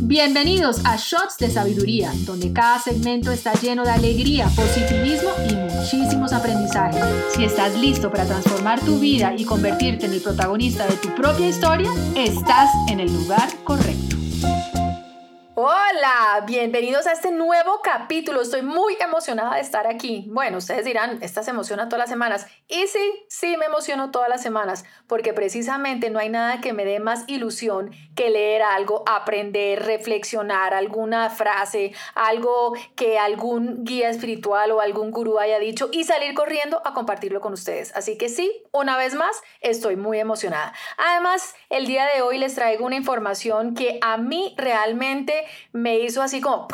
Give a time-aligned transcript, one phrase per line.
[0.00, 6.32] Bienvenidos a Shots de Sabiduría, donde cada segmento está lleno de alegría, positivismo y muchísimos
[6.32, 7.04] aprendizajes.
[7.34, 11.48] Si estás listo para transformar tu vida y convertirte en el protagonista de tu propia
[11.48, 14.16] historia, estás en el lugar correcto.
[15.54, 15.91] Hola,
[16.46, 18.40] bienvenidos a este nuevo capítulo.
[18.40, 20.26] Estoy muy emocionada de estar aquí.
[20.28, 22.46] Bueno, ustedes dirán, ¿esta se emociona todas las semanas?
[22.66, 26.84] Y sí, sí me emociono todas las semanas, porque precisamente no hay nada que me
[26.84, 34.72] dé más ilusión que leer algo, aprender, reflexionar, alguna frase, algo que algún guía espiritual
[34.72, 37.94] o algún gurú haya dicho y salir corriendo a compartirlo con ustedes.
[37.94, 40.72] Así que sí, una vez más, estoy muy emocionada.
[40.96, 46.22] Además, el día de hoy les traigo una información que a mí realmente me hizo
[46.22, 46.68] así como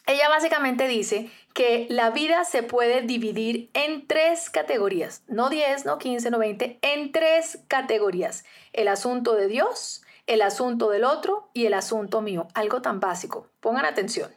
[0.07, 5.97] ella básicamente dice que la vida se puede dividir en tres categorías, no 10, no
[5.97, 8.44] 15, no 20, en tres categorías.
[8.73, 12.47] El asunto de Dios, el asunto del otro y el asunto mío.
[12.53, 13.47] Algo tan básico.
[13.59, 14.31] Pongan atención.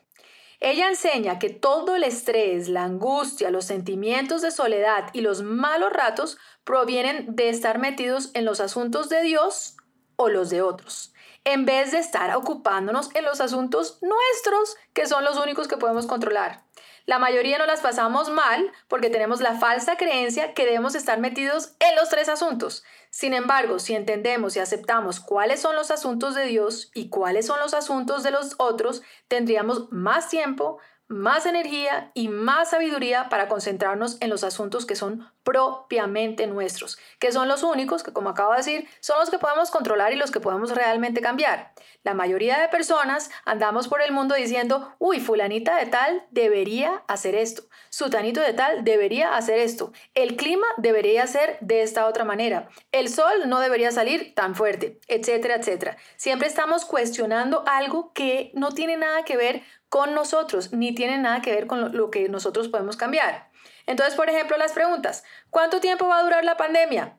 [0.61, 5.93] Ella enseña que todo el estrés, la angustia, los sentimientos de soledad y los malos
[5.93, 9.77] ratos provienen de estar metidos en los asuntos de Dios
[10.17, 11.14] o los de otros
[11.45, 16.07] en vez de estar ocupándonos en los asuntos nuestros, que son los únicos que podemos
[16.07, 16.65] controlar.
[17.07, 21.75] La mayoría no las pasamos mal porque tenemos la falsa creencia que debemos estar metidos
[21.79, 22.83] en los tres asuntos.
[23.11, 27.61] Sin embargo, si entendemos y aceptamos cuáles son los asuntos de Dios y cuáles son
[27.61, 34.17] los asuntos de los otros, tendríamos más tiempo, más energía y más sabiduría para concentrarnos
[34.21, 38.59] en los asuntos que son propiamente nuestros, que son los únicos que, como acabo de
[38.59, 41.73] decir, son los que podemos controlar y los que podemos realmente cambiar.
[42.03, 47.35] La mayoría de personas andamos por el mundo diciendo, uy, fulanita de tal debería hacer
[47.35, 52.69] esto, sutanito de tal debería hacer esto, el clima debería ser de esta otra manera,
[52.91, 55.97] el sol no debería salir tan fuerte, etcétera, etcétera.
[56.17, 61.41] Siempre estamos cuestionando algo que no tiene nada que ver con nosotros, ni tiene nada
[61.41, 63.51] que ver con lo, que nosotros podemos cambiar.
[63.87, 65.25] Entonces, por ejemplo, las preguntas.
[65.51, 67.19] ¿Cuánto tiempo va a durar la pandemia?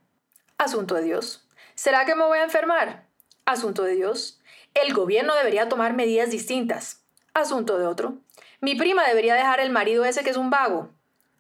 [0.58, 1.48] Asunto de Dios.
[1.76, 3.06] ¿Será que me voy a enfermar?
[3.46, 4.42] Asunto de Dios.
[4.74, 7.06] El gobierno debería tomar medidas distintas.
[7.34, 8.18] Asunto de otro.
[8.62, 10.90] Mi prima debería dejar el marido ese que es un vago.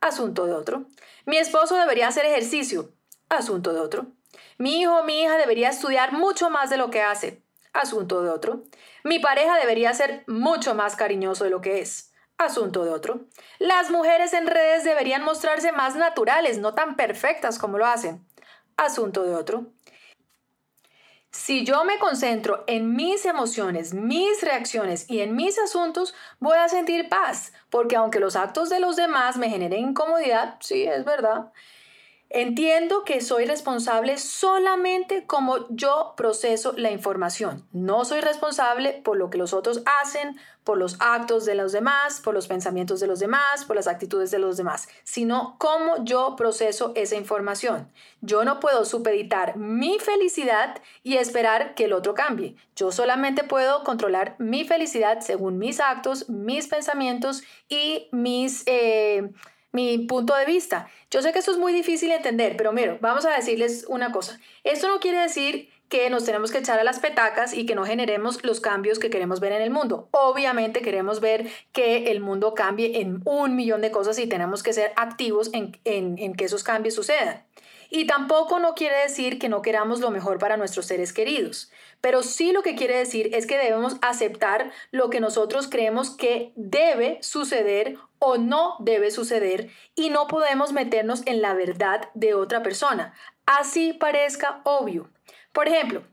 [0.01, 0.85] Asunto de otro.
[1.25, 2.91] Mi esposo debería hacer ejercicio.
[3.29, 4.07] Asunto de otro.
[4.57, 8.29] Mi hijo o mi hija debería estudiar mucho más de lo que hace asunto de
[8.29, 8.63] otro.
[9.03, 13.21] Mi pareja debería ser mucho más cariñoso de lo que es, asunto de otro.
[13.59, 18.25] Las mujeres en redes deberían mostrarse más naturales, no tan perfectas como lo hacen,
[18.77, 19.65] asunto de otro.
[21.31, 26.69] Si yo me concentro en mis emociones, mis reacciones y en mis asuntos, voy a
[26.69, 31.51] sentir paz, porque aunque los actos de los demás me generen incomodidad, sí, es verdad,
[32.37, 37.65] Entiendo que soy responsable solamente como yo proceso la información.
[37.71, 40.35] No soy responsable por lo que los otros hacen,
[40.65, 44.31] por los actos de los demás, por los pensamientos de los demás, por las actitudes
[44.31, 47.89] de los demás, sino cómo yo proceso esa información.
[48.19, 52.57] Yo no puedo supeditar mi felicidad y esperar que el otro cambie.
[52.75, 58.63] Yo solamente puedo controlar mi felicidad según mis actos, mis pensamientos y mis...
[58.65, 59.31] Eh,
[59.75, 60.87] mi punto de vista.
[61.11, 64.11] Yo sé que esto es muy difícil de entender, pero mira, vamos a decirles una
[64.11, 64.39] cosa.
[64.63, 67.85] Esto no quiere decir que nos tenemos que echar a las petacas y que no
[67.85, 70.09] generemos los cambios que queremos ver en el mundo.
[70.11, 74.73] Obviamente queremos ver que el mundo cambie en un millón de cosas y tenemos que
[74.73, 77.43] ser activos en, en que esos cambios sucedan.
[77.95, 81.71] Y tampoco no quiere decir que no queramos lo mejor para nuestros seres queridos,
[82.01, 86.51] pero sí lo que quiere decir es que debemos aceptar lo que nosotros creemos que
[86.57, 92.61] debe suceder o no debe suceder y no podemos meternos en la verdad de otra
[92.61, 93.13] persona,
[93.45, 95.09] así parezca obvio.
[95.53, 96.03] Por ejemplo,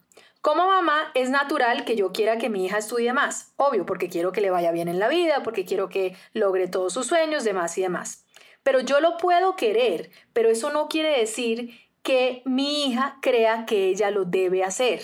[0.41, 4.31] como mamá es natural que yo quiera que mi hija estudie más, obvio, porque quiero
[4.31, 7.77] que le vaya bien en la vida, porque quiero que logre todos sus sueños, demás
[7.77, 8.25] y demás.
[8.63, 13.89] Pero yo lo puedo querer, pero eso no quiere decir que mi hija crea que
[13.89, 15.01] ella lo debe hacer.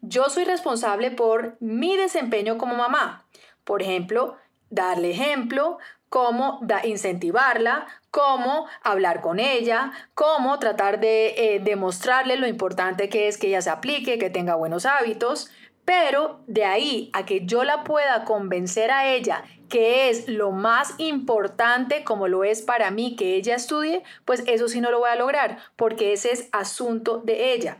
[0.00, 3.26] Yo soy responsable por mi desempeño como mamá.
[3.64, 4.36] Por ejemplo,
[4.70, 5.78] darle ejemplo,
[6.08, 13.38] cómo incentivarla, cómo hablar con ella, cómo tratar de eh, demostrarle lo importante que es
[13.38, 15.50] que ella se aplique, que tenga buenos hábitos,
[15.86, 20.94] pero de ahí a que yo la pueda convencer a ella que es lo más
[20.98, 25.10] importante como lo es para mí que ella estudie, pues eso sí no lo voy
[25.10, 27.78] a lograr, porque ese es asunto de ella.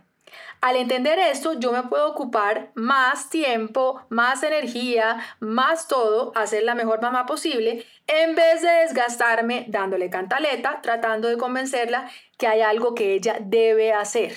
[0.60, 6.62] Al entender esto, yo me puedo ocupar más tiempo, más energía, más todo, a ser
[6.62, 12.62] la mejor mamá posible, en vez de desgastarme dándole cantaleta, tratando de convencerla que hay
[12.62, 14.34] algo que ella debe hacer.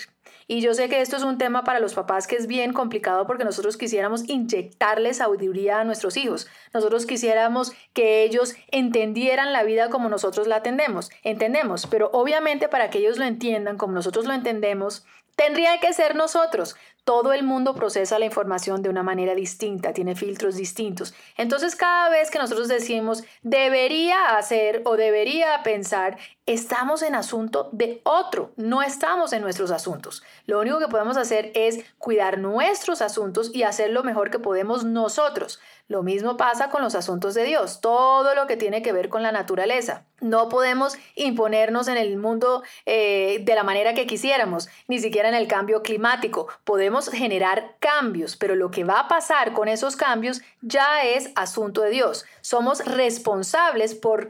[0.51, 3.27] Y yo sé que esto es un tema para los papás que es bien complicado
[3.27, 6.47] porque nosotros quisiéramos inyectarle sabiduría a nuestros hijos.
[6.73, 12.89] Nosotros quisiéramos que ellos entendieran la vida como nosotros la atendemos, entendemos, pero obviamente para
[12.89, 15.05] que ellos lo entiendan como nosotros lo entendemos,
[15.39, 16.75] Tendría que ser nosotros.
[17.03, 21.13] Todo el mundo procesa la información de una manera distinta, tiene filtros distintos.
[21.37, 28.01] Entonces cada vez que nosotros decimos debería hacer o debería pensar, estamos en asunto de
[28.03, 30.23] otro, no estamos en nuestros asuntos.
[30.45, 34.83] Lo único que podemos hacer es cuidar nuestros asuntos y hacer lo mejor que podemos
[34.83, 35.59] nosotros.
[35.87, 39.23] Lo mismo pasa con los asuntos de Dios, todo lo que tiene que ver con
[39.23, 40.05] la naturaleza.
[40.21, 45.35] No podemos imponernos en el mundo eh, de la manera que quisiéramos, ni siquiera en
[45.35, 46.47] el cambio climático.
[46.63, 51.81] Podemos generar cambios, pero lo que va a pasar con esos cambios ya es asunto
[51.81, 52.25] de Dios.
[52.41, 54.27] Somos responsables por,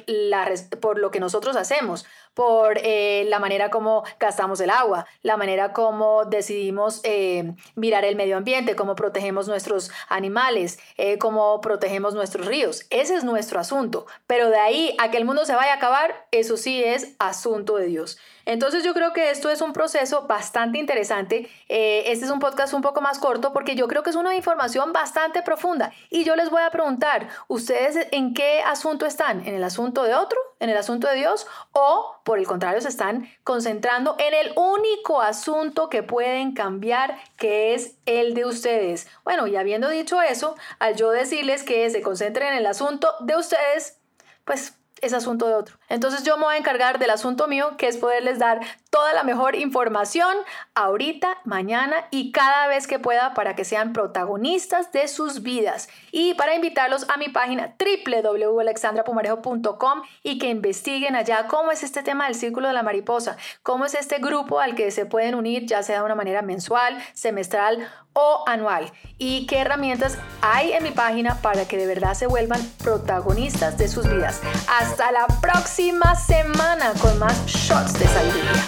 [0.79, 2.05] por lo que nosotros hacemos
[2.39, 8.15] por eh, la manera como gastamos el agua, la manera como decidimos eh, mirar el
[8.15, 12.85] medio ambiente, cómo protegemos nuestros animales, eh, cómo protegemos nuestros ríos.
[12.91, 14.05] Ese es nuestro asunto.
[14.25, 17.75] Pero de ahí a que el mundo se vaya a acabar, eso sí es asunto
[17.75, 18.17] de Dios.
[18.45, 21.49] Entonces yo creo que esto es un proceso bastante interesante.
[21.67, 24.93] este es un podcast un poco más corto porque yo creo que es una información
[24.93, 25.91] bastante profunda.
[26.09, 29.45] Y yo les voy a preguntar, ¿ustedes en qué asunto están?
[29.45, 30.39] ¿En el asunto de otro?
[30.59, 31.45] ¿En el asunto de Dios?
[31.73, 37.73] ¿O por el contrario, se están concentrando en el único asunto que pueden cambiar, que
[37.73, 39.07] es el de ustedes.
[39.23, 43.35] Bueno, y habiendo dicho eso, al yo decirles que se concentren en el asunto de
[43.35, 43.97] ustedes,
[44.45, 45.77] pues es asunto de otro.
[45.87, 48.59] Entonces yo me voy a encargar del asunto mío, que es poderles dar
[48.89, 50.35] toda la mejor información
[50.75, 55.89] ahorita, mañana y cada vez que pueda para que sean protagonistas de sus vidas.
[56.11, 62.25] Y para invitarlos a mi página www.alexandrapumarejo.com y que investiguen allá cómo es este tema
[62.25, 65.83] del círculo de la mariposa, cómo es este grupo al que se pueden unir ya
[65.83, 67.87] sea de una manera mensual, semestral
[68.19, 72.61] o anual y qué herramientas hay en mi página para que de verdad se vuelvan
[72.83, 74.41] protagonistas de sus vidas.
[74.67, 78.58] Hasta la próxima semana con más shots de sabiduría.